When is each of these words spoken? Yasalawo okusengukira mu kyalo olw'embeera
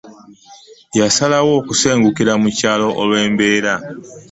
Yasalawo 0.99 1.51
okusengukira 1.59 2.33
mu 2.41 2.49
kyalo 2.57 2.87
olw'embeera 3.01 3.73